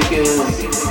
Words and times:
music 0.00 0.12
is 0.12 0.89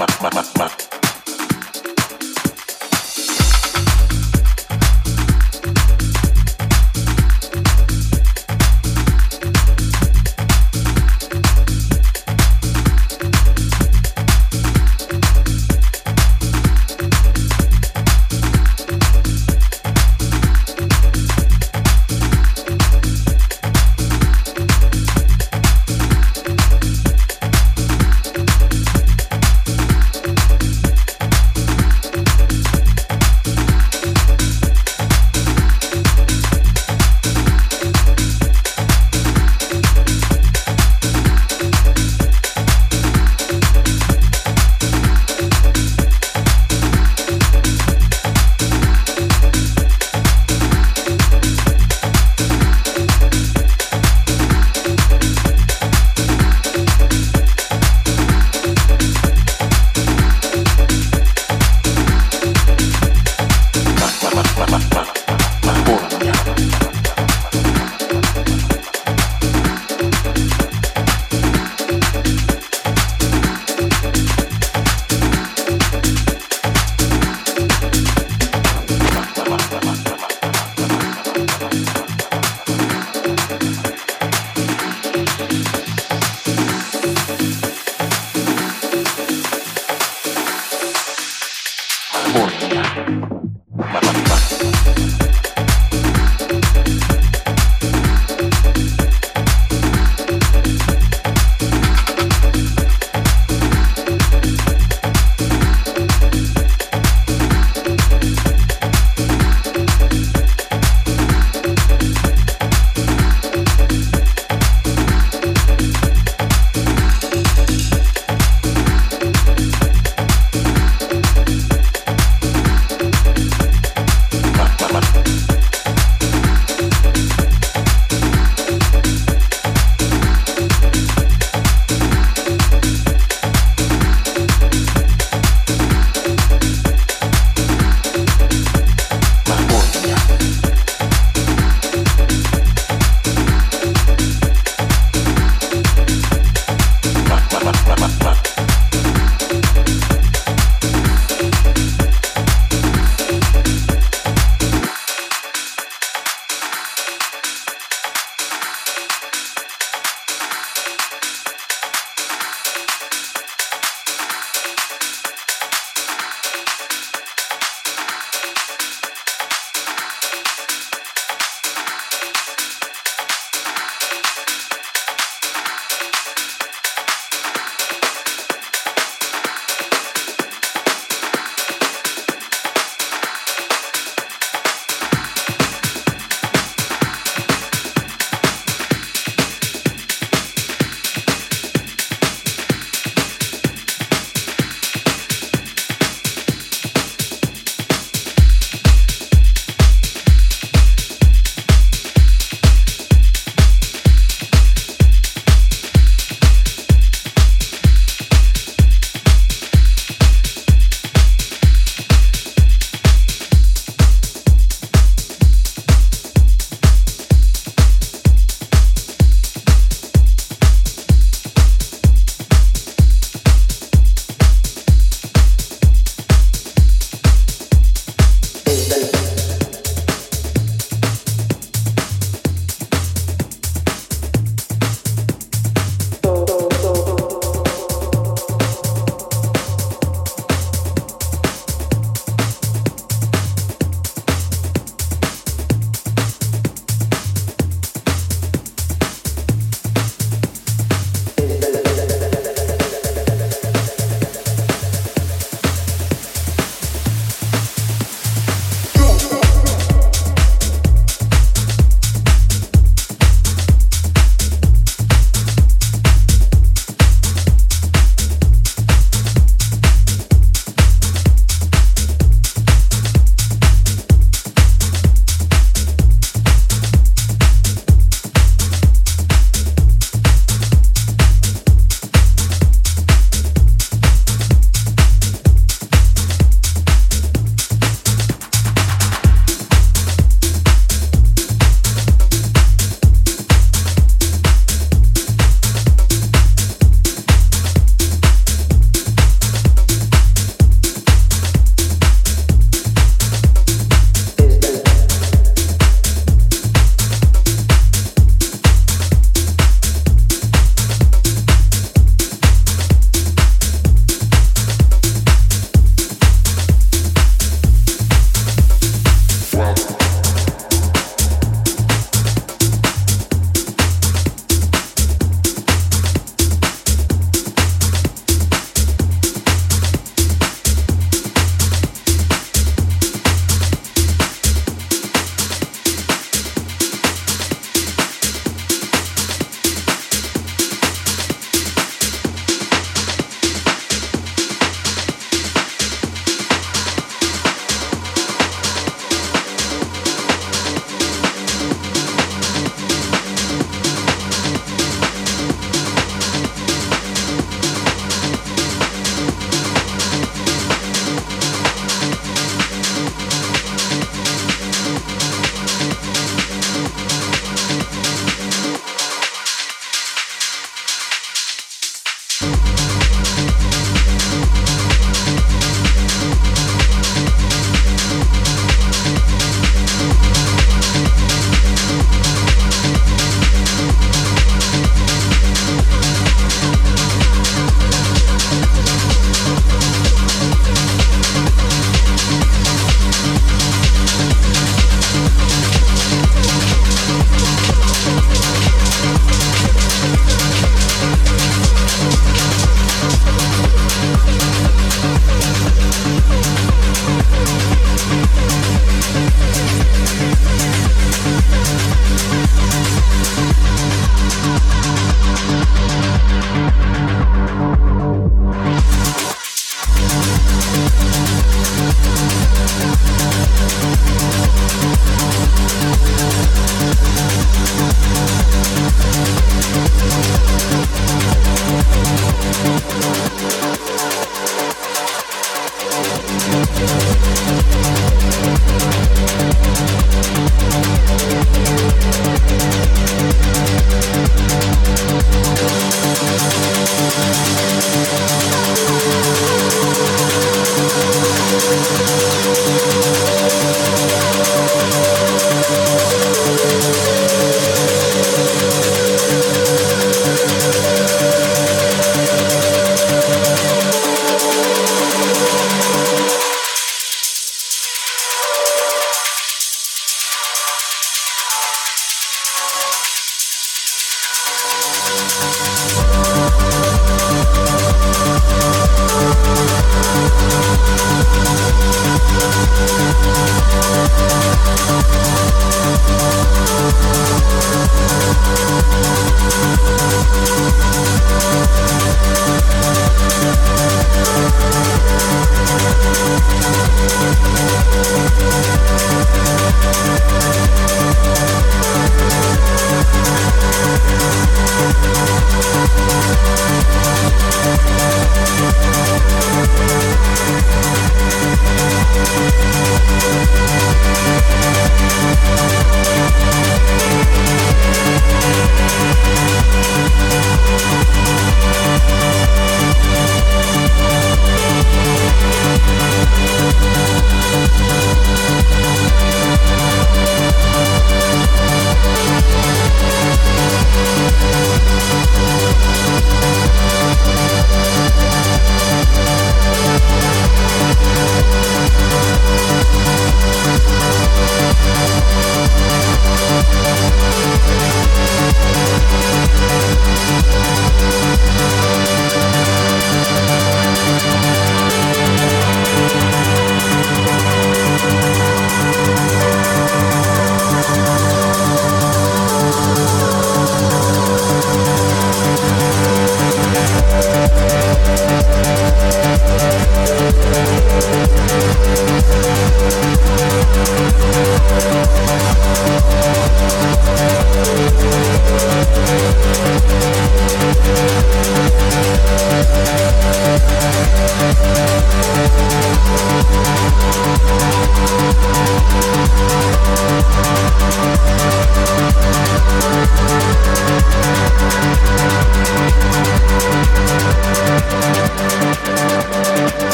my, 0.00 0.06
my, 0.22 0.30
my, 0.34 0.42
my. 0.56 0.99